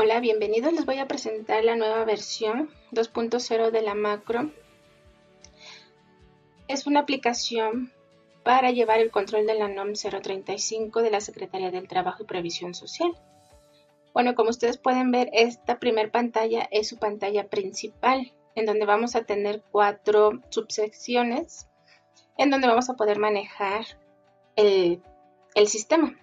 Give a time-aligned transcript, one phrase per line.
[0.00, 0.72] Hola, bienvenidos.
[0.72, 4.52] Les voy a presentar la nueva versión 2.0 de la macro.
[6.68, 7.92] Es una aplicación
[8.44, 12.74] para llevar el control de la NOM 035 de la Secretaría del Trabajo y Previsión
[12.74, 13.10] Social.
[14.14, 19.16] Bueno, como ustedes pueden ver, esta primer pantalla es su pantalla principal, en donde vamos
[19.16, 21.66] a tener cuatro subsecciones,
[22.36, 23.84] en donde vamos a poder manejar
[24.54, 25.02] el
[25.66, 26.16] sistema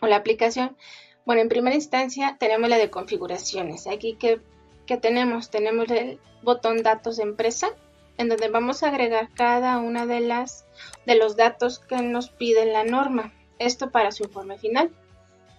[0.00, 0.78] o la aplicación.
[1.24, 3.86] Bueno, en primera instancia tenemos la de configuraciones.
[3.86, 4.40] Aquí que,
[4.98, 7.68] tenemos, tenemos el botón datos de empresa,
[8.18, 10.66] en donde vamos a agregar cada una de las
[11.06, 13.32] de los datos que nos pide la norma.
[13.58, 14.90] Esto para su informe final.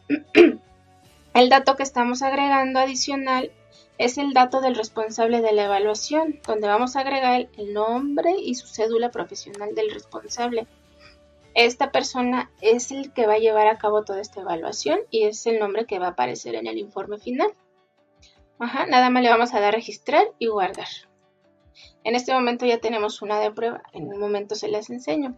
[1.34, 3.52] el dato que estamos agregando adicional
[3.98, 8.56] es el dato del responsable de la evaluación, donde vamos a agregar el nombre y
[8.56, 10.68] su cédula profesional del responsable.
[11.56, 15.46] Esta persona es el que va a llevar a cabo toda esta evaluación y es
[15.46, 17.54] el nombre que va a aparecer en el informe final.
[18.60, 20.88] Ajá, nada más le vamos a dar registrar y guardar.
[22.04, 25.38] En este momento ya tenemos una de prueba, en un momento se las enseño.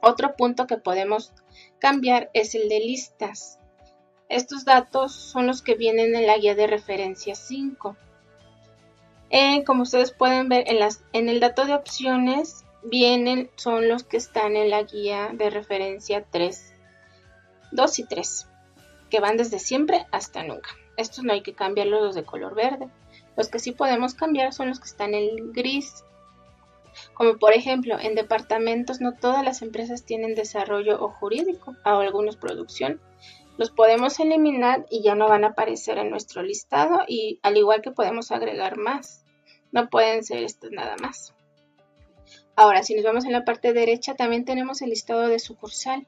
[0.00, 1.32] Otro punto que podemos
[1.78, 3.58] cambiar es el de listas.
[4.28, 7.96] Estos datos son los que vienen en la guía de referencia 5.
[9.30, 14.56] Eh, como ustedes pueden ver en, el dato de opciones vienen son los que están
[14.56, 16.74] en la guía de referencia 3,
[17.72, 18.48] 2 y 3,
[19.10, 20.70] que van desde siempre hasta nunca.
[20.96, 22.88] Estos no hay que cambiarlos los de color verde.
[23.36, 26.04] Los que sí podemos cambiar son los que están en gris.
[27.14, 32.36] Como por ejemplo, en departamentos no todas las empresas tienen desarrollo o jurídico, o algunos
[32.36, 33.00] producción.
[33.56, 37.80] Los podemos eliminar y ya no van a aparecer en nuestro listado y al igual
[37.80, 39.24] que podemos agregar más.
[39.72, 41.34] No pueden ser estos nada más.
[42.54, 46.06] Ahora, si nos vamos en la parte derecha, también tenemos el listado de sucursal.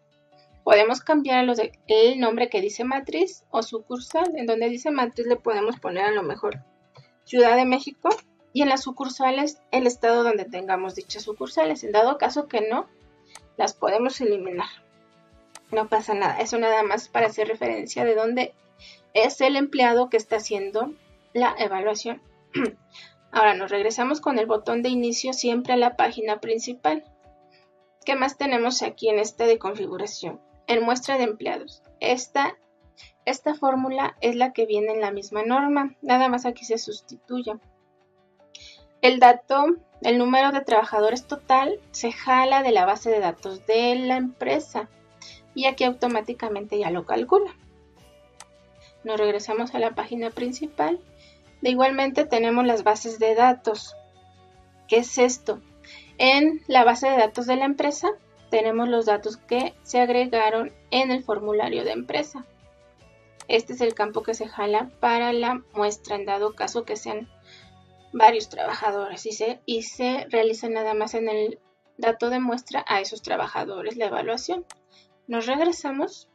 [0.63, 1.47] Podemos cambiar
[1.87, 4.37] el nombre que dice matriz o sucursal.
[4.37, 6.61] En donde dice matriz le podemos poner a lo mejor
[7.25, 8.11] Ciudad de México
[8.53, 11.83] y en las sucursales el estado donde tengamos dichas sucursales.
[11.85, 12.87] En dado caso que no,
[13.57, 14.69] las podemos eliminar.
[15.71, 16.39] No pasa nada.
[16.41, 18.55] Eso nada más para hacer referencia de dónde
[19.15, 20.93] es el empleado que está haciendo
[21.33, 22.23] la evaluación.
[23.35, 27.05] Ahora nos regresamos con el botón de inicio siempre a la página principal.
[28.05, 30.41] ¿Qué más tenemos aquí en esta de configuración?
[30.69, 31.83] En muestra de empleados.
[31.99, 32.57] Esta,
[33.25, 37.55] esta fórmula es la que viene en la misma norma, nada más aquí se sustituye.
[39.03, 39.65] El dato,
[40.03, 44.89] el número de trabajadores total se jala de la base de datos de la empresa
[45.57, 47.53] y aquí automáticamente ya lo calcula.
[49.03, 51.01] Nos regresamos a la página principal
[51.71, 53.97] igualmente tenemos las bases de datos.
[54.89, 55.61] ¿Qué es esto?
[56.19, 58.09] En la base de datos de la empresa
[58.51, 62.47] tenemos los datos que se agregaron en el formulario de empresa.
[63.49, 67.29] Este es el campo que se jala para la muestra en dado caso que sean
[68.13, 71.59] varios trabajadores y se, y se realiza nada más en el
[71.99, 74.65] dato de muestra a esos trabajadores la evaluación.
[75.27, 76.29] Nos regresamos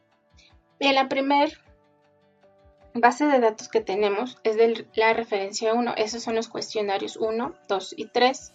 [0.80, 1.52] en la primera
[2.94, 5.94] base de datos que tenemos es de la referencia 1.
[5.98, 8.54] Esos son los cuestionarios 1, 2 y 3.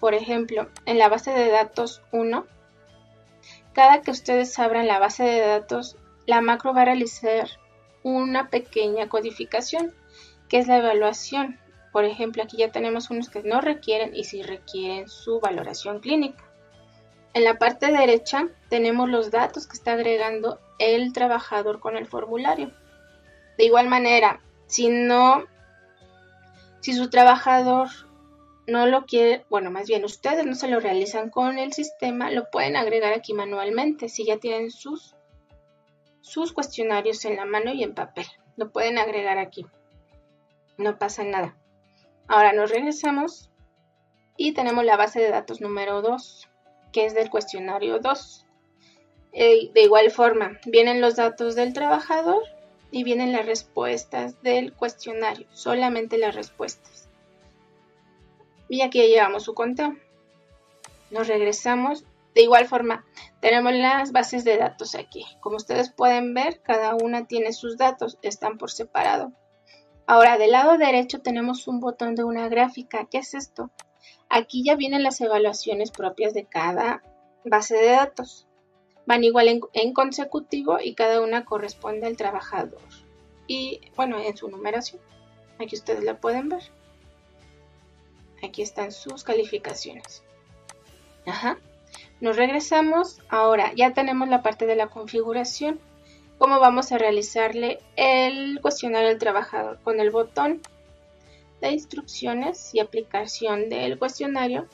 [0.00, 2.46] Por ejemplo, en la base de datos 1,
[3.72, 5.96] cada que ustedes abran la base de datos,
[6.26, 7.48] la macro va a realizar
[8.02, 9.94] una pequeña codificación,
[10.48, 11.58] que es la evaluación.
[11.92, 16.44] Por ejemplo, aquí ya tenemos unos que no requieren y sí requieren su valoración clínica.
[17.32, 22.70] En la parte derecha tenemos los datos que está agregando el trabajador con el formulario.
[23.58, 25.44] De igual manera, si no,
[26.80, 27.88] si su trabajador
[28.66, 32.50] no lo quiere, bueno, más bien ustedes no se lo realizan con el sistema, lo
[32.50, 35.14] pueden agregar aquí manualmente, si ya tienen sus,
[36.20, 38.26] sus cuestionarios en la mano y en papel.
[38.56, 39.66] Lo pueden agregar aquí.
[40.78, 41.56] No pasa nada.
[42.26, 43.50] Ahora nos regresamos
[44.36, 46.48] y tenemos la base de datos número 2,
[46.92, 48.46] que es del cuestionario 2.
[49.32, 52.42] Eh, de igual forma, vienen los datos del trabajador
[52.94, 57.08] y vienen las respuestas del cuestionario, solamente las respuestas.
[58.68, 59.96] Y aquí ya llevamos su conteo.
[61.10, 62.04] Nos regresamos.
[62.36, 63.04] De igual forma,
[63.40, 65.26] tenemos las bases de datos aquí.
[65.40, 69.32] Como ustedes pueden ver, cada una tiene sus datos, están por separado.
[70.06, 73.08] Ahora, del lado derecho tenemos un botón de una gráfica.
[73.10, 73.72] ¿Qué es esto?
[74.28, 77.02] Aquí ya vienen las evaluaciones propias de cada
[77.44, 78.46] base de datos
[79.06, 82.80] van igual en, consecutivo y cada una corresponde al trabajador.
[83.46, 85.00] Y bueno, en su numeración.
[85.58, 86.62] Aquí ustedes la pueden ver.
[88.42, 90.22] Aquí están sus calificaciones.
[91.26, 91.58] Ajá.
[92.20, 93.20] Nos regresamos.
[93.28, 95.80] Ahora ya tenemos la parte de la configuración.
[96.38, 100.60] cómo vamos a realizarle el cuestionario al trabajador con el botón
[101.60, 104.66] de instrucciones y aplicación del cuestionario.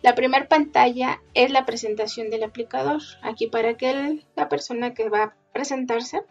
[0.00, 3.02] La primera pantalla es la presentación del aplicador.
[3.22, 6.22] Aquí para que la persona que va a presentarse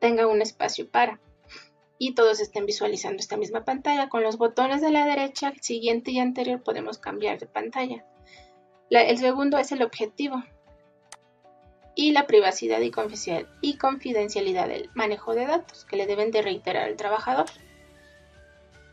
[0.00, 1.20] tenga un espacio para
[1.98, 4.08] y todos estén visualizando esta misma pantalla.
[4.08, 8.04] Con los botones de la derecha, siguiente y anterior podemos cambiar de pantalla.
[8.90, 10.42] el segundo es el objetivo
[11.94, 12.80] y la privacidad
[13.60, 17.46] y confidencialidad del manejo de datos que le deben de reiterar al trabajador.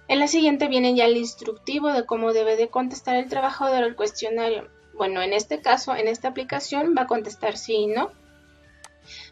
[0.10, 3.96] En la siguiente viene ya el instructivo de cómo debe de contestar el trabajador el
[3.96, 4.68] cuestionario.
[4.96, 8.12] Bueno, en este caso, en esta aplicación va a contestar sí y no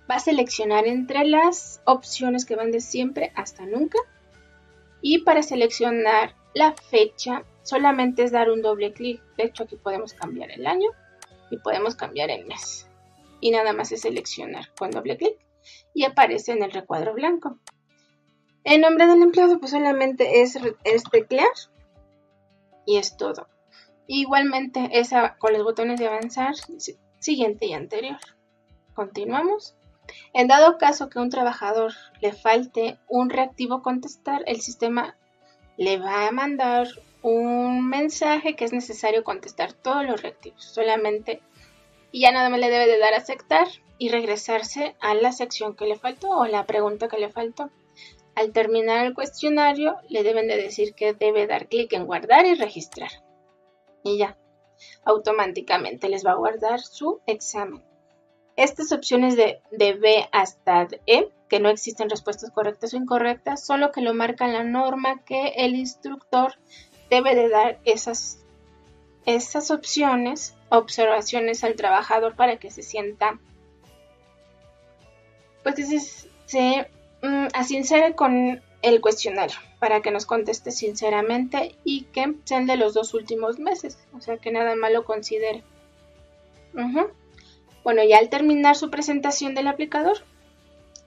[0.09, 3.97] va a seleccionar entre las opciones que van de siempre hasta nunca.
[5.01, 9.19] Y para seleccionar la fecha solamente es dar un doble clic.
[9.35, 10.91] De hecho aquí podemos cambiar el año
[11.49, 12.87] y podemos cambiar el mes.
[13.41, 15.39] Y nada más es seleccionar con doble clic
[15.95, 17.57] y aparece en el recuadro blanco.
[18.67, 21.47] El nombre del empleado pues solamente es, es teclear
[22.85, 23.47] y es todo.
[24.07, 26.53] Igualmente esa con los botones de avanzar,
[27.17, 28.17] siguiente y anterior.
[28.93, 29.77] Continuamos.
[30.33, 35.15] En dado caso que a un trabajador le falte un reactivo contestar, el sistema
[35.77, 36.89] le va a mandar
[37.21, 41.41] un mensaje que es necesario contestar todos los reactivos solamente
[42.11, 45.85] y ya nada más le debe de dar aceptar y regresarse a la sección que
[45.85, 47.71] le faltó o la pregunta que le faltó.
[48.37, 52.53] Al terminar el cuestionario le deben de decir que debe dar clic en guardar y
[52.53, 53.09] registrar.
[54.03, 54.37] Y ya,
[55.03, 57.83] automáticamente les va a guardar su examen.
[58.55, 64.01] Estas opciones de, B hasta E, que no existen respuestas correctas o incorrectas, solo que
[64.01, 66.59] lo marca la norma que el instructor
[67.09, 68.45] debe de dar esas,
[69.25, 73.39] esas opciones, observaciones al trabajador para que se sienta,
[75.63, 75.99] pues que
[76.45, 82.77] se mm, asincere con el cuestionario, para que nos conteste sinceramente y que sean de
[82.77, 85.63] los dos últimos meses, o sea que nada más lo considere.
[87.83, 90.17] Bueno, ya al terminar su presentación del aplicador,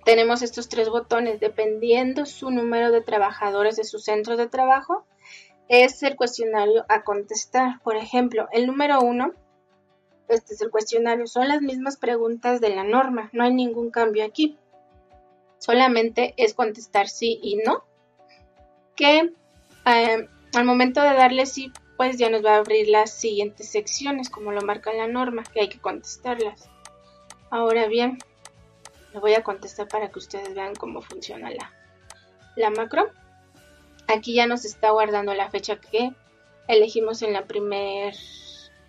[0.04, 1.40] tenemos estos tres botones.
[1.40, 5.04] Dependiendo su número de trabajadores de su centro de trabajo,
[5.68, 7.80] es el cuestionario a contestar.
[7.82, 9.32] Por ejemplo, el número uno,
[10.28, 14.24] este es el cuestionario, son las mismas preguntas de la norma, no hay ningún cambio
[14.24, 14.58] aquí.
[15.60, 17.84] Solamente es contestar sí y no,
[18.96, 19.30] que
[19.84, 24.30] eh, al momento de darle sí, pues ya nos va a abrir las siguientes secciones,
[24.30, 26.70] como lo marca la norma, que hay que contestarlas.
[27.50, 28.18] Ahora bien,
[29.12, 31.70] le voy a contestar para que ustedes vean cómo funciona la,
[32.56, 33.10] la macro.
[34.08, 36.12] Aquí ya nos está guardando la fecha que
[36.68, 38.16] elegimos en la primera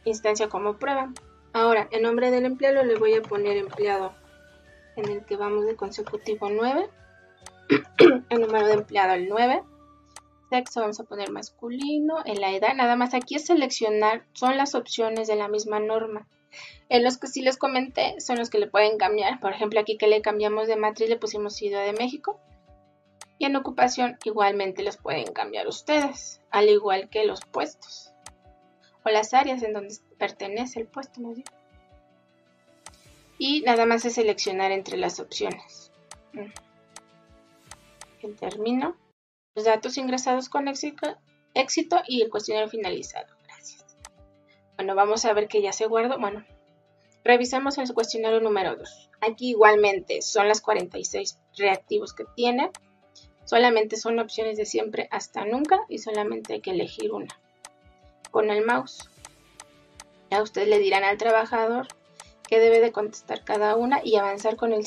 [0.06, 1.12] instancia como prueba.
[1.52, 4.14] Ahora, en nombre del empleado le voy a poner empleado
[4.96, 6.90] en el que vamos de consecutivo 9.
[8.30, 9.64] el número de empleado el 9.
[10.50, 12.18] Sexo vamos a poner masculino.
[12.26, 16.28] En la edad, nada más aquí es seleccionar, son las opciones de la misma norma.
[16.90, 19.40] En los que sí les comenté son los que le pueden cambiar.
[19.40, 22.40] Por ejemplo, aquí que le cambiamos de matriz le pusimos Ciudad de México.
[23.38, 28.12] Y en ocupación igualmente los pueden cambiar ustedes, al igual que los puestos.
[29.04, 31.34] O las áreas en donde pertenece el puesto, ¿no?
[33.44, 35.92] Y nada más es seleccionar entre las opciones.
[36.34, 36.52] Mm.
[38.36, 38.96] Termino.
[39.56, 41.18] Los datos ingresados con éxito,
[41.56, 43.26] éxito y el cuestionario finalizado.
[44.76, 46.20] Bueno, vamos a ver que ya se guardó.
[46.20, 46.46] Bueno,
[47.24, 49.10] revisamos el cuestionario número 2.
[49.22, 52.70] Aquí igualmente son las 46 reactivos que tiene.
[53.46, 57.40] Solamente son opciones de siempre hasta nunca y solamente hay que elegir una.
[58.30, 59.10] Con el mouse.
[60.30, 61.88] Ya ustedes le dirán al trabajador
[62.52, 64.86] que debe de contestar cada una y avanzar con el,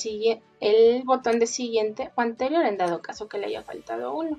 [0.61, 4.39] el botón de siguiente o anterior en dado caso que le haya faltado uno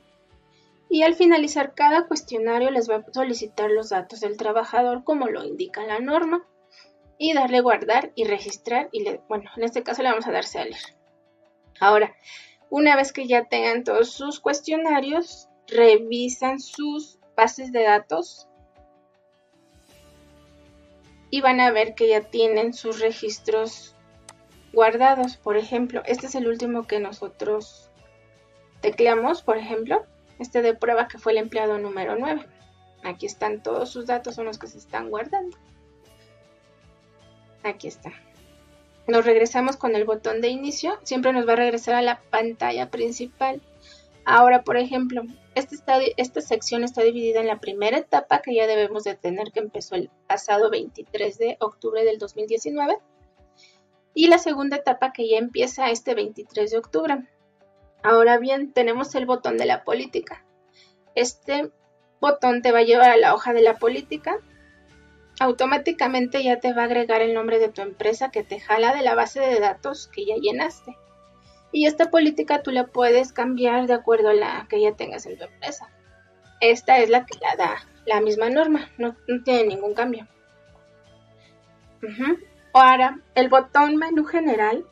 [0.89, 5.43] y al finalizar cada cuestionario les va a solicitar los datos del trabajador como lo
[5.43, 6.45] indica la norma
[7.17, 10.77] y darle guardar y registrar y bueno, en este caso le vamos a dar salir.
[11.79, 12.15] Ahora,
[12.69, 18.47] una vez que ya tengan todos sus cuestionarios, revisan sus bases de datos
[21.29, 23.95] y van a ver que ya tienen sus registros
[24.73, 25.37] guardados.
[25.37, 27.89] Por ejemplo, este es el último que nosotros
[28.81, 30.05] tecleamos, por ejemplo
[30.39, 32.45] este de prueba que fue el empleado número 9.
[33.03, 35.57] Aquí están todos sus datos, son los que se están guardando.
[37.63, 38.11] Aquí está.
[39.07, 42.89] Nos regresamos con el botón de inicio, siempre nos va a regresar a la pantalla
[42.89, 43.61] principal.
[44.25, 45.21] Ahora, por ejemplo,
[45.53, 49.59] esta, esta sección está dividida en la primera etapa que ya debemos de tener, que
[49.59, 52.97] empezó el pasado 23 de octubre del 2019.
[54.15, 57.27] Y la segunda etapa que ya empieza este 23 de octubre.
[58.01, 60.43] Ahora bien, tenemos el botón de la política.
[61.13, 61.71] Este
[62.19, 64.39] botón te va a llevar a la hoja de la política.
[65.39, 69.03] Automáticamente ya te va a agregar el nombre de tu empresa que te jala de
[69.03, 70.95] la base de datos que ya llenaste.
[71.75, 75.37] Y esta política tú la puedes cambiar de acuerdo a la que ya tengas en
[75.37, 75.89] tu empresa.
[76.61, 80.25] Esta es la que la da la misma norma, no, tiene ningún cambio.
[82.71, 84.85] Ahora, el botón menú general,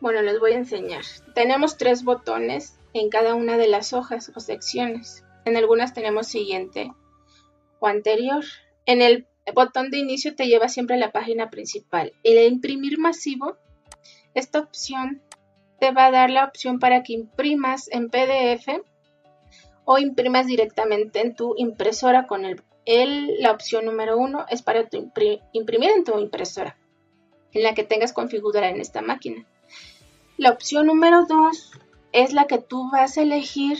[0.00, 1.04] bueno, les voy a enseñar.
[1.36, 5.22] Tenemos tres botones en cada una de las hojas o secciones.
[5.44, 6.90] En algunas tenemos siguiente
[7.78, 8.44] o anterior.
[8.84, 12.14] En el botón de inicio te lleva siempre a la página principal.
[12.24, 13.56] El imprimir masivo,
[14.34, 15.22] esta opción
[15.78, 18.82] te va a dar la opción para que imprimas en PDF
[19.84, 22.62] o imprimas directamente en tu impresora con el,
[23.40, 24.88] la opción número uno es para
[25.52, 26.76] imprimir en tu impresora
[27.52, 29.46] en la que tengas configurada en esta máquina.
[30.36, 31.72] La opción número dos
[32.12, 33.78] es la que tú vas a elegir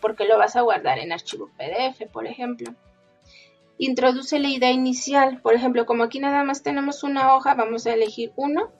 [0.00, 2.74] porque lo vas a guardar en archivo PDF, por ejemplo.
[3.78, 7.94] Introduce la idea inicial, por ejemplo, como aquí nada más tenemos una hoja, vamos a
[7.94, 8.70] elegir uno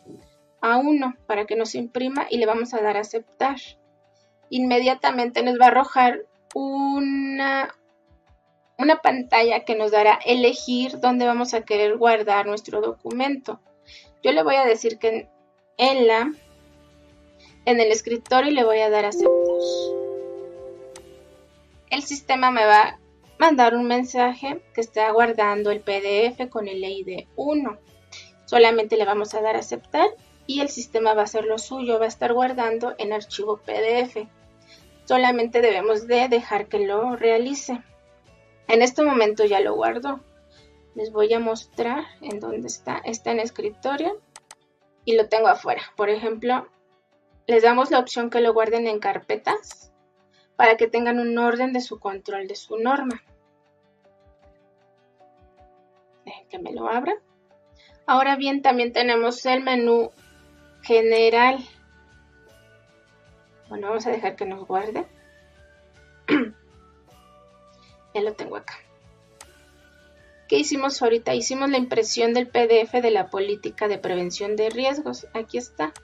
[0.62, 3.56] a uno para que nos imprima y le vamos a dar a aceptar
[4.52, 7.74] inmediatamente nos va a arrojar una,
[8.78, 13.60] una pantalla que nos dará elegir dónde vamos a querer guardar nuestro documento.
[14.22, 15.26] Yo le voy a decir que
[15.78, 16.30] en, la
[17.64, 19.32] en el escritorio le voy a dar aceptar.
[21.88, 22.98] El sistema me va a
[23.38, 27.78] mandar un mensaje que está guardando el PDF con el ID 1.
[28.44, 30.10] Solamente le vamos a dar aceptar
[30.54, 34.28] y el sistema va a hacer lo suyo, va a estar guardando en archivo PDF
[35.04, 37.82] solamente debemos de dejar que lo realice.
[38.68, 40.20] En este momento ya lo guardo.
[40.94, 42.98] Les voy a mostrar en dónde está.
[43.04, 44.20] Está en escritorio
[45.04, 45.82] y lo tengo afuera.
[45.96, 46.68] Por ejemplo,
[47.46, 49.92] les damos la opción que lo guarden en carpetas
[50.56, 53.22] para que tengan un orden de su control de su norma.
[56.24, 57.14] Dejen que me lo abra.
[58.06, 60.10] Ahora bien, también tenemos el menú
[60.82, 61.64] general
[63.72, 65.06] bueno, vamos a dejar que nos guarde.
[68.14, 68.74] ya lo tengo acá.
[70.46, 71.34] ¿Qué hicimos ahorita?
[71.34, 75.26] Hicimos la impresión del PDF de la política de prevención de riesgos.
[75.32, 75.94] Aquí está.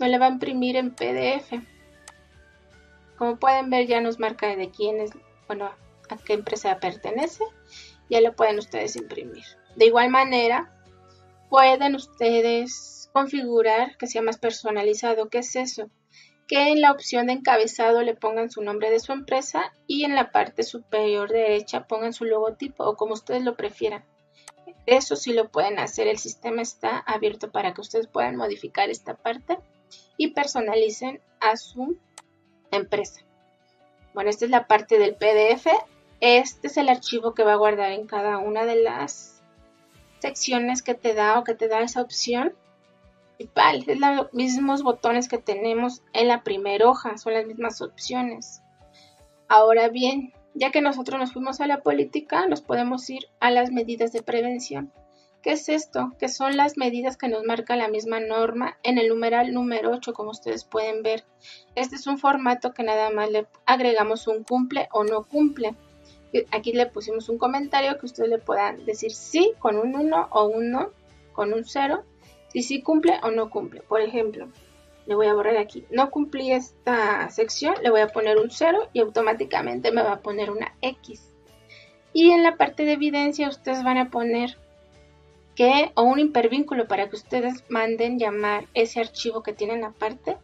[0.00, 1.52] No le va a imprimir en PDF.
[3.18, 5.10] Como pueden ver ya nos marca de quién es,
[5.46, 5.66] bueno,
[6.08, 7.44] a qué empresa pertenece.
[8.08, 9.44] Ya lo pueden ustedes imprimir.
[9.76, 10.72] De igual manera,
[11.50, 15.30] pueden ustedes configurar que sea más personalizado.
[15.30, 15.88] ¿Qué es eso?
[16.46, 20.14] que en la opción de encabezado le pongan su nombre de su empresa y en
[20.14, 24.04] la parte superior derecha pongan su logotipo o como ustedes lo prefieran.
[24.86, 29.14] Eso sí lo pueden hacer, el sistema está abierto para que ustedes puedan modificar esta
[29.14, 29.58] parte
[30.18, 31.96] y personalicen a su
[32.70, 33.22] empresa.
[34.12, 35.66] Bueno, esta es la parte del PDF.
[36.20, 39.42] Este es el archivo que va a guardar en cada una de las
[40.18, 42.54] secciones que te da o que te da esa opción
[43.38, 48.62] Es los mismos botones que tenemos en la primera hoja, son las mismas opciones.
[49.48, 53.72] Ahora bien, ya que nosotros nos fuimos a la política, nos podemos ir a las
[53.72, 54.92] medidas de prevención.
[55.42, 56.12] ¿Qué es esto?
[56.18, 60.14] Que son las medidas que nos marca la misma norma en el numeral número 8,
[60.14, 61.24] como ustedes pueden ver.
[61.74, 65.74] Este es un formato que nada más le agregamos un cumple o no cumple.
[66.50, 70.46] Aquí le pusimos un comentario que ustedes le puedan decir sí con un 1 o
[70.46, 70.92] un no
[71.32, 72.04] con un 0
[72.54, 73.80] si sí cumple o no cumple.
[73.80, 74.48] Por ejemplo,
[75.06, 75.84] le voy a borrar aquí.
[75.90, 80.20] No cumplí esta sección, le voy a poner un 0 y automáticamente me va a
[80.20, 81.32] poner una X.
[82.12, 84.56] Y en la parte de evidencia ustedes van a poner
[85.56, 90.36] que o un hipervínculo para que ustedes manden llamar ese archivo que tienen aparte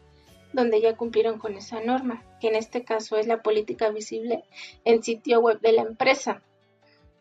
[0.53, 4.43] donde ya cumplieron con esa norma, que en este caso es la política visible
[4.85, 6.43] en sitio web de la empresa.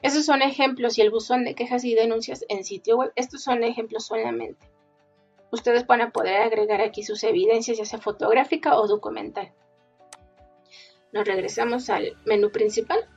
[0.02, 3.12] Esos son ejemplos y el buzón de quejas y denuncias en sitio web.
[3.16, 4.79] Estos son ejemplos solamente
[5.52, 9.52] ustedes van a poder agregar aquí sus evidencias, ya sea fotográfica o documental.
[11.12, 13.08] Nos regresamos al menú principal.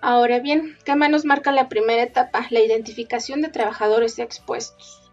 [0.00, 2.46] Ahora bien, ¿qué más nos marca la primera etapa?
[2.50, 5.10] La identificación de trabajadores expuestos.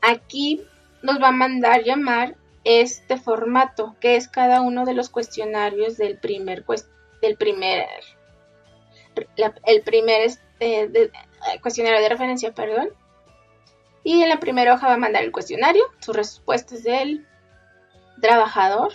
[0.00, 0.62] Aquí
[1.02, 6.18] nos va a mandar llamar este formato, que es cada uno de los cuestionarios del
[6.18, 6.64] primer,
[7.20, 7.86] del primer,
[9.66, 11.10] el primer este,
[11.60, 12.90] cuestionario de referencia, perdón,
[14.04, 17.26] y en la primera hoja va a mandar el cuestionario, sus respuestas del
[18.20, 18.92] trabajador,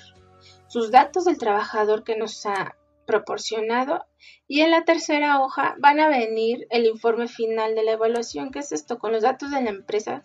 [0.67, 4.05] sus datos del trabajador que nos ha proporcionado
[4.47, 8.59] y en la tercera hoja van a venir el informe final de la evaluación, que
[8.59, 10.23] es esto, con los datos de la empresa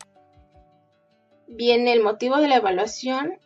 [1.47, 3.39] viene el motivo de la evaluación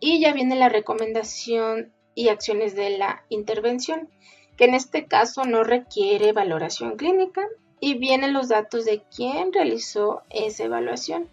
[0.00, 4.08] y ya viene la recomendación y acciones de la intervención,
[4.56, 7.46] que en este caso no requiere valoración clínica
[7.80, 11.28] y vienen los datos de quién realizó esa evaluación.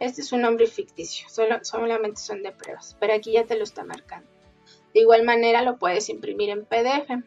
[0.00, 3.64] Este es un nombre ficticio, solo, solamente son de pruebas, pero aquí ya te lo
[3.64, 4.28] está marcando.
[4.94, 7.22] De igual manera lo puedes imprimir en PDF.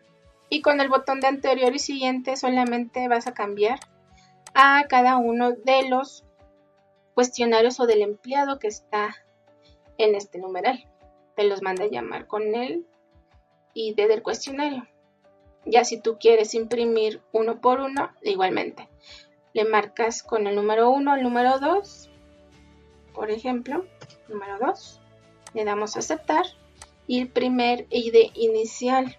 [0.50, 3.80] Y con el botón de anterior y siguiente solamente vas a cambiar
[4.54, 6.26] a cada uno de los
[7.14, 9.16] cuestionarios o del empleado que está
[9.98, 10.88] en este numeral.
[11.36, 12.86] Te los manda a llamar con el
[13.74, 14.88] ID del cuestionario.
[15.66, 18.90] Ya si tú quieres imprimir uno por uno, igualmente.
[19.54, 22.10] Le marcas con el número 1 al número 2.
[23.14, 23.86] Por ejemplo,
[24.28, 25.00] número 2.
[25.54, 26.46] Le damos a aceptar.
[27.06, 29.18] Y el primer ID inicial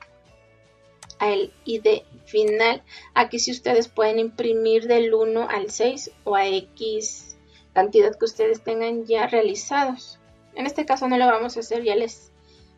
[1.18, 2.82] al ID final.
[3.14, 7.36] Aquí si ustedes pueden imprimir del 1 al 6 o a X
[7.72, 10.20] cantidad que ustedes tengan ya realizados.
[10.54, 12.30] En este caso no lo vamos a hacer, ya les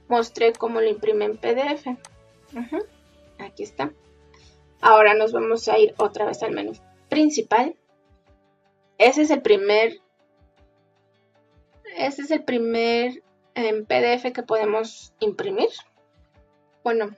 [0.09, 1.87] mostré cómo lo imprime en PDF.
[3.39, 3.93] Aquí está.
[4.81, 6.73] Ahora nos vamos a ir otra vez al menú
[7.09, 7.77] principal.
[8.99, 10.01] Ese es el primer.
[11.97, 13.23] Es el primer
[13.55, 15.71] em, PDF que podemos imprimir.
[16.85, 17.17] Bueno,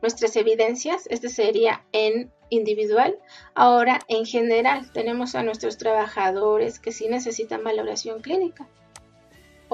[0.00, 1.06] nuestras evidencias.
[1.10, 3.18] Este sería en individual.
[3.54, 8.68] Ahora, en general, tenemos a nuestros trabajadores que sí necesitan valoración clínica.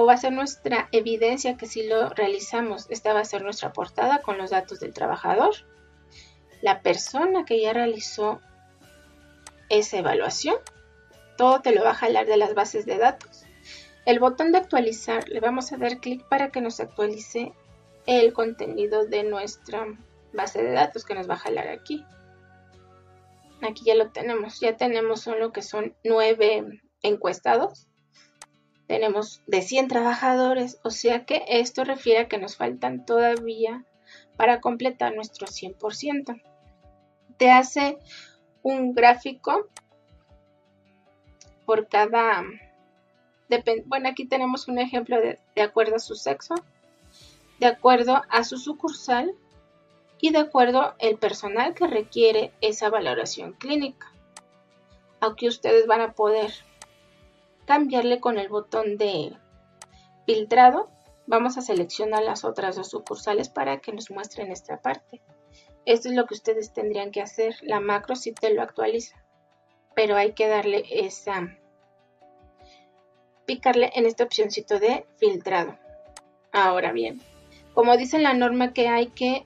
[0.00, 3.73] O va a ser nuestra evidencia que si lo realizamos, esta va a ser nuestra
[3.73, 5.57] portada con los datos del trabajador.
[6.62, 8.40] La persona que ya realizó
[9.69, 10.55] esa evaluación,
[11.37, 13.43] todo te lo va a jalar de las bases de datos.
[14.07, 17.53] El botón de actualizar, le vamos a dar clic para que nos actualice
[18.07, 19.85] el contenido de nuestra
[20.33, 22.05] base de datos que nos va a jalar aquí.
[23.62, 27.88] Aquí ya lo tenemos, ya tenemos solo que son nueve encuestados.
[28.88, 33.85] Tenemos de 100 trabajadores, o sea que esto refiere a que nos faltan todavía
[34.37, 36.42] para completar nuestro 100%.
[37.37, 37.98] Te hace
[38.62, 39.66] un gráfico
[41.66, 42.42] por cada...
[43.85, 46.55] Bueno, aquí tenemos un ejemplo de, de acuerdo a su sexo,
[47.61, 49.35] de acuerdo a su sucursal
[50.18, 54.11] y de acuerdo el personal que requiere esa valoración clínica.
[55.20, 56.53] Aquí ustedes van a poder
[57.68, 59.37] cambiarle con el botón de
[60.24, 60.88] filtrado.
[61.26, 65.20] Vamos a seleccionar las otras dos sucursales para que nos muestren esta parte.
[65.85, 67.57] Esto es lo que ustedes tendrían que hacer.
[67.61, 69.22] La macro sí te lo actualiza,
[69.94, 71.59] pero hay que darle esa
[73.44, 75.76] picarle en esta opcióncito de filtrado.
[76.52, 77.20] Ahora bien,
[77.74, 79.44] como dice la norma que hay que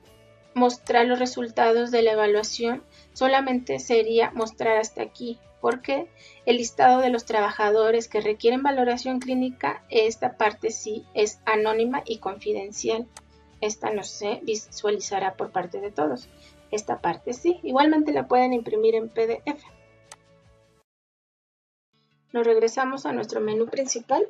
[0.53, 6.09] mostrar los resultados de la evaluación solamente sería mostrar hasta aquí, porque
[6.45, 12.17] el listado de los trabajadores que requieren valoración clínica, esta parte sí es anónima y
[12.17, 13.07] confidencial.
[13.61, 16.27] Esta no se visualizará por parte de todos.
[16.69, 17.61] Esta parte sí.
[17.63, 19.63] Igualmente la pueden imprimir en PDF.
[22.33, 24.27] Nos regresamos a nuestro menú principal.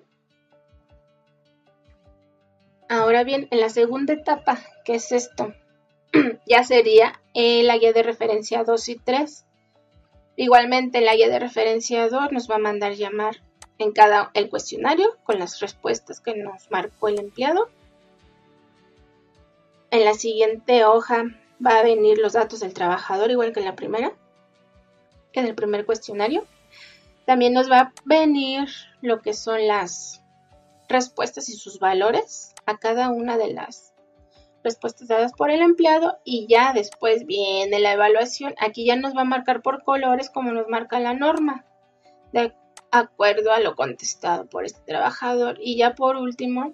[2.88, 5.52] Ahora bien, en la segunda etapa, que es esto,
[6.46, 9.46] ya sería en la guía de referencia 2 y 3.
[10.36, 13.42] Igualmente en la guía de referencia 2 nos va a mandar llamar
[13.78, 17.70] en cada el cuestionario con las respuestas que nos marcó el empleado.
[19.92, 21.26] En la siguiente hoja
[21.64, 24.14] va a venir los datos del trabajador igual que en la primera,
[25.34, 26.46] en el primer cuestionario.
[27.26, 28.68] También nos va a venir
[29.02, 30.22] lo que son las
[30.90, 33.93] respuestas y sus valores a cada una de las
[34.64, 38.56] respuestas dadas por el empleado y ya después viene la evaluación.
[38.60, 41.66] Aquí ya nos va a marcar por colores como nos marca la norma,
[42.32, 42.54] de
[42.92, 45.58] acuerdo a lo contestado por este trabajador.
[45.60, 46.74] Y ya por último,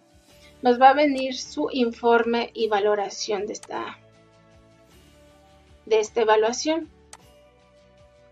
[0.62, 3.98] nos va a venir su informe y valoración de esta,
[5.86, 6.90] de esta evaluación.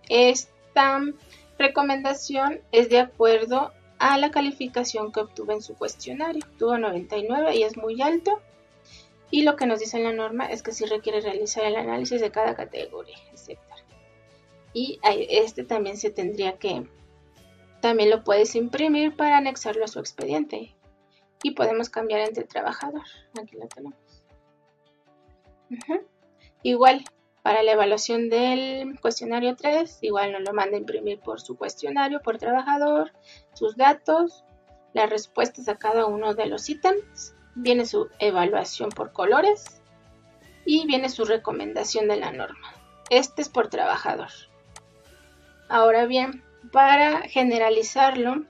[0.10, 1.02] Esta
[1.58, 6.46] recomendación es de acuerdo a la calificación que obtuvo en su cuestionario.
[6.60, 8.41] Tuvo 99 y es muy alto.
[9.30, 12.32] Y lo que nos dice la norma es que si requiere realizar el análisis de
[12.32, 13.60] cada categoría, etc.
[14.74, 16.88] Y este también se tendría que,
[17.82, 20.74] también lo puedes imprimir para anexarlo a su expediente.
[21.44, 23.04] Y podemos cambiar entre trabajador.
[23.40, 24.00] Aquí lo tenemos.
[26.63, 27.04] Igual,
[27.44, 32.22] para la evaluación del cuestionario 3, igual nos lo manda a imprimir por su cuestionario,
[32.22, 33.12] por trabajador,
[33.54, 34.44] sus datos,
[34.94, 39.82] las respuestas a cada uno de los ítems viene su evaluación por colores
[40.65, 42.74] y viene su recomendación de la norma.
[43.10, 44.30] Este es por trabajador.
[45.67, 48.46] Ahora bien, para generalizarlo,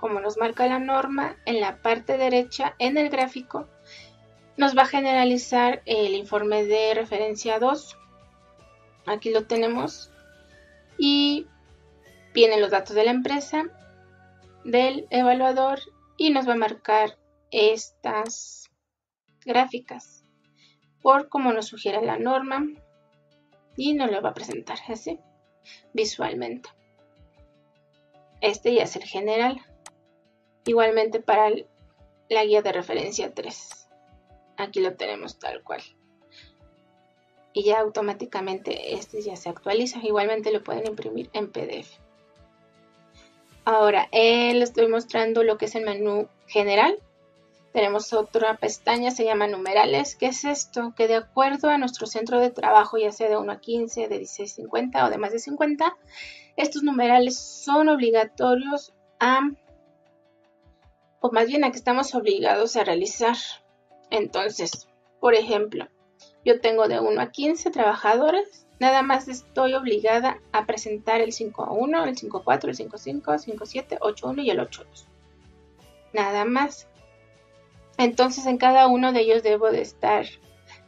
[0.00, 3.68] como nos marca la norma, en la parte derecha, en el gráfico,
[4.56, 7.96] nos va a generalizar el informe de referencia 2.
[9.06, 10.10] Aquí lo tenemos.
[10.98, 11.46] Y
[12.34, 13.64] vienen los datos de la empresa,
[14.64, 15.80] del evaluador
[16.16, 17.16] y nos va a marcar
[17.52, 18.70] estas
[19.44, 20.24] gráficas
[21.02, 22.66] por como nos sugiere la norma
[23.76, 25.18] y nos lo va a presentar así
[25.92, 26.70] visualmente.
[28.40, 29.60] Este ya es el general.
[30.64, 31.50] Igualmente para
[32.28, 33.88] la guía de referencia 3.
[34.56, 35.82] Aquí lo tenemos tal cual.
[37.52, 40.00] Y ya automáticamente este ya se actualiza.
[40.02, 41.98] Igualmente lo pueden imprimir en PDF.
[43.64, 46.98] Ahora, eh, les estoy mostrando lo que es el menú general.
[47.72, 50.14] Tenemos otra pestaña, se llama numerales.
[50.14, 50.92] ¿Qué es esto?
[50.94, 54.18] Que de acuerdo a nuestro centro de trabajo, ya sea de 1 a 15, de
[54.18, 55.96] 16 a 50 o de más de 50,
[56.56, 59.40] estos numerales son obligatorios a,
[61.20, 63.36] o más bien a que estamos obligados a realizar.
[64.10, 65.88] Entonces, por ejemplo,
[66.44, 72.06] yo tengo de 1 a 15 trabajadores, nada más estoy obligada a presentar el 5.1,
[72.06, 75.06] el 5.4, el 5.5, 5.7, 8.1 y el 8.2.
[76.12, 76.88] Nada más.
[78.02, 80.26] Entonces en cada uno de ellos debo de estar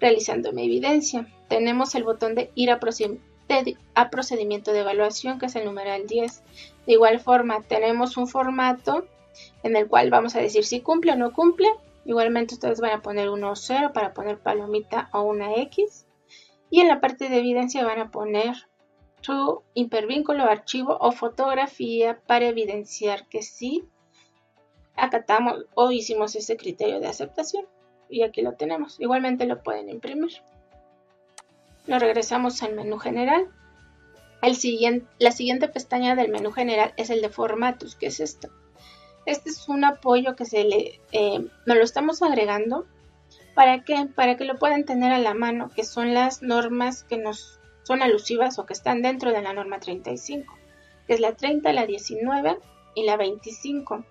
[0.01, 1.29] realizando mi evidencia.
[1.49, 6.43] Tenemos el botón de ir a, procedimiento de evaluación, que es el numeral 10.
[6.87, 9.07] De igual forma, tenemos un formato
[9.63, 11.69] en el cual vamos a decir si cumple o no cumple.
[12.05, 16.07] Igualmente ustedes van a poner 1 o 0 para poner palomita o una X.
[16.69, 18.57] Y en la parte de evidencia van a poner
[19.21, 23.85] su hipervínculo, archivo o fotografía para evidenciar que sí
[24.97, 27.67] acatamos o hicimos ese criterio de aceptación.
[28.09, 29.01] Y aquí lo tenemos.
[29.01, 30.33] Igualmente lo pueden imprimir.
[31.87, 33.49] Lo regresamos al menú general.
[34.43, 37.97] El siguiente, la siguiente pestaña del menú general es el de formatos.
[37.97, 38.49] ¿Qué es esto?
[39.27, 42.87] Este es un apoyo que se le, eh, nos lo estamos agregando
[43.55, 47.17] para que, para que lo puedan tener a la mano, que son las normas que
[47.17, 50.53] nos son alusivas o que están dentro de la norma 35,
[51.07, 52.59] que es la 30, la 19
[52.95, 54.05] y la 25.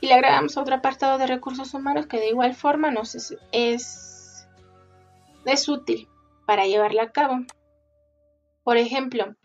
[0.00, 4.48] Y le agregamos otro apartado de recursos humanos que de igual forma nos es, es,
[5.44, 6.08] es útil
[6.46, 7.40] para llevarla a cabo.
[8.64, 9.36] Por ejemplo,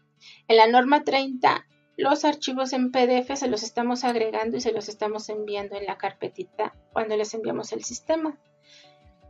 [0.47, 1.65] en la norma 30
[1.97, 5.97] los archivos en PDF se los estamos agregando y se los estamos enviando en la
[5.97, 8.37] carpetita cuando les enviamos el sistema.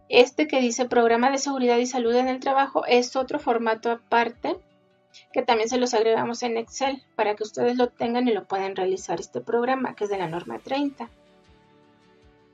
[0.09, 4.57] Este que dice Programa de Seguridad y Salud en el Trabajo es otro formato aparte
[5.33, 8.75] que también se los agregamos en Excel para que ustedes lo tengan y lo puedan
[8.75, 11.09] realizar este programa que es de la norma 30.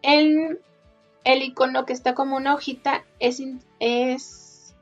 [0.01, 0.59] El,
[1.23, 3.41] icono que está como una hojita es,
[3.79, 4.75] es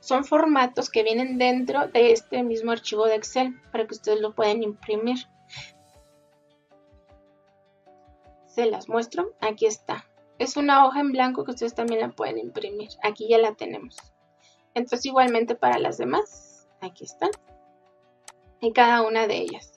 [0.00, 4.34] son formatos que vienen dentro de este mismo archivo de Excel para que ustedes lo
[4.34, 5.18] puedan imprimir.
[8.46, 9.34] Se las muestro.
[9.40, 10.04] Aquí está.
[10.38, 12.90] Es una hoja en blanco que ustedes también la pueden imprimir.
[13.02, 13.96] Aquí ya la tenemos.
[14.74, 16.53] Entonces igualmente para las demás.
[16.84, 17.30] Aquí están.
[18.60, 19.72] Y cada una de ellas.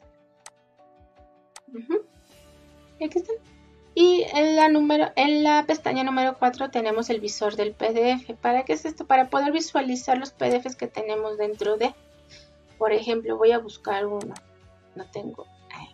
[3.04, 3.38] aquí están.
[3.96, 8.34] Y en la, número, en la pestaña número 4 tenemos el visor del PDF.
[8.42, 9.08] ¿Para qué es esto?
[9.08, 11.96] Para poder visualizar los PDFs que tenemos dentro de.
[12.78, 14.36] Por ejemplo, voy a buscar uno.
[14.96, 15.48] No tengo.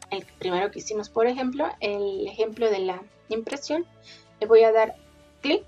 [0.10, 3.86] El primero que hicimos, por ejemplo, el ejemplo de la impresión.
[4.40, 4.96] Le voy a dar
[5.42, 5.64] clic.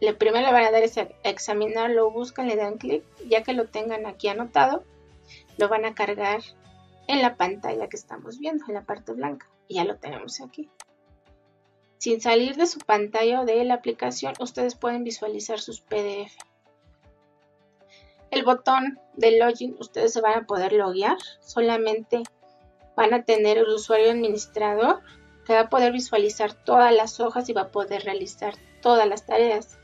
[0.00, 3.02] Lo primero le van a dar es examinar, lo buscan, le dan clic.
[3.28, 4.84] Ya que lo tengan aquí anotado,
[5.56, 6.40] lo van a cargar
[7.08, 9.48] en la pantalla que estamos viendo, en la parte blanca.
[9.68, 10.68] Y ya lo tenemos aquí.
[11.98, 16.36] Sin salir de su pantalla o de la aplicación, ustedes pueden visualizar sus PDF.
[18.30, 21.16] El botón de login, ustedes se van a poder loguear.
[21.40, 22.22] Solamente
[22.96, 25.00] van a tener el usuario administrador
[25.46, 29.26] que va a poder visualizar todas las hojas y va a poder realizar todas las
[29.26, 29.78] tareas.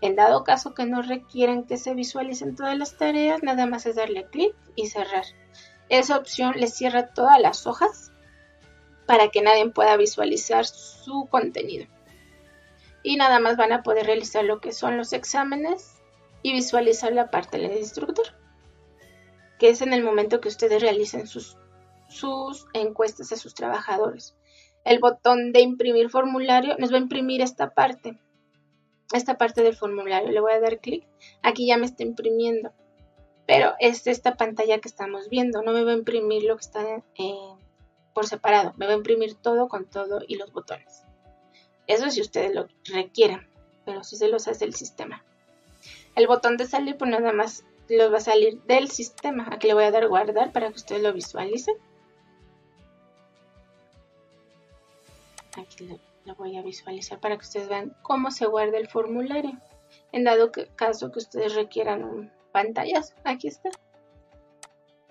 [0.00, 3.96] En dado caso que no requieran que se visualicen todas las tareas, nada más es
[3.96, 5.24] darle clic y cerrar.
[5.88, 8.12] Esa opción les cierra todas las hojas
[9.06, 11.86] para que nadie pueda visualizar su contenido.
[13.02, 16.02] Y nada más van a poder realizar lo que son los exámenes
[16.42, 18.26] y visualizar la parte del instructor,
[19.58, 21.56] que es en el momento que ustedes realicen sus,
[22.08, 24.36] sus encuestas a sus trabajadores.
[24.84, 28.18] El botón de imprimir formulario nos va a imprimir esta parte,
[29.12, 30.30] esta parte del formulario.
[30.30, 31.06] Le voy a dar clic.
[31.42, 32.72] Aquí ya me está imprimiendo.
[33.46, 35.62] Pero es esta pantalla que estamos viendo.
[35.62, 37.58] No me va a imprimir lo que está en,
[38.14, 38.72] por separado.
[38.76, 41.04] Me va a imprimir todo con todo y los botones.
[41.86, 43.46] Eso si ustedes lo requieren,
[43.84, 45.22] pero si se los hace el sistema.
[46.14, 49.48] El botón de salir, pues nada más los va a salir del sistema.
[49.50, 51.76] Aquí le voy a dar guardar para que ustedes lo visualicen.
[55.56, 55.98] aquí lo,
[56.32, 59.60] voy a visualizar para que ustedes vean cómo se guarda el formulario.
[60.12, 63.70] En dado caso que ustedes requieran un pantallazo, aquí está.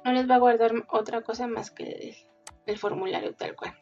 [0.04, 2.17] No les va a guardar otra cosa más que
[2.65, 3.78] el formulario tal cual.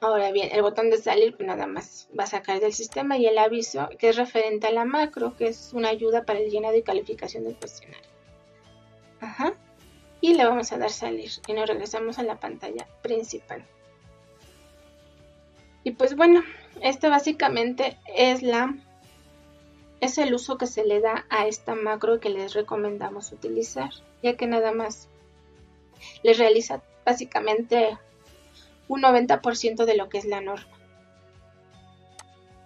[0.00, 3.26] Ahora bien, el botón de salir pues nada más va a sacar del sistema y
[3.26, 6.76] el aviso que es referente a la macro, que es una ayuda para el llenado
[6.76, 8.08] y calificación del cuestionario.
[9.20, 9.54] Ajá.
[10.20, 13.66] Y le vamos a dar salir y nos regresamos a la pantalla principal.
[15.84, 16.42] Y pues bueno,
[16.82, 18.74] este básicamente es la
[20.00, 23.90] es el uso que se le da a esta macro que les recomendamos utilizar,
[24.22, 25.08] ya que nada más
[26.22, 27.98] les realiza básicamente
[28.86, 30.78] un 90% de lo que es la norma.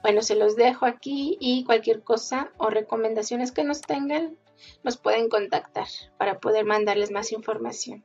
[0.02, 4.36] Bueno, se los dejo aquí y cualquier cosa o recomendaciones que nos tengan,
[4.82, 5.86] nos pueden contactar
[6.18, 8.04] para poder mandarles más información.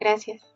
[0.00, 0.55] Gracias.